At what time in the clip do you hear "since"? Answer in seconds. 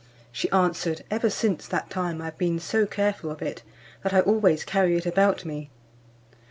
1.29-1.67